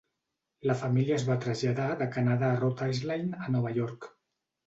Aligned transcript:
La 0.69 0.75
família 0.83 1.17
es 1.17 1.25
va 1.27 1.35
traslladar 1.43 1.85
de 2.01 2.07
Canadà 2.15 2.49
a 2.53 2.57
Rhode 2.63 2.87
Island 2.95 3.35
a 3.49 3.53
Nova 3.57 3.77
York. 3.79 4.09